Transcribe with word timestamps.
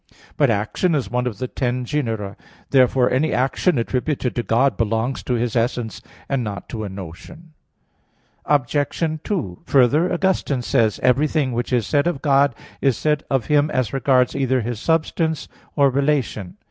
But 0.35 0.49
action 0.49 0.95
is 0.95 1.11
one 1.11 1.27
of 1.27 1.37
the 1.37 1.47
ten 1.47 1.85
genera. 1.85 2.35
Therefore 2.71 3.11
any 3.11 3.31
action 3.33 3.77
attributed 3.77 4.33
to 4.33 4.41
God 4.41 4.75
belongs 4.75 5.21
to 5.21 5.35
His 5.35 5.55
essence, 5.55 6.01
and 6.27 6.43
not 6.43 6.67
to 6.69 6.83
a 6.83 6.89
notion. 6.89 7.53
Obj. 8.45 9.21
2: 9.23 9.59
Further, 9.63 10.11
Augustine 10.11 10.63
says 10.63 10.95
(De 10.95 11.01
Trin. 11.01 11.05
v, 11.05 11.05
4,5) 11.05 11.05
that, 11.05 11.07
"everything 11.07 11.51
which 11.51 11.71
is 11.71 11.85
said 11.85 12.07
of 12.07 12.23
God, 12.23 12.55
is 12.81 12.97
said 12.97 13.23
of 13.29 13.45
Him 13.45 13.69
as 13.69 13.93
regards 13.93 14.35
either 14.35 14.61
His 14.61 14.79
substance, 14.79 15.47
or 15.75 15.91
relation." 15.91 16.57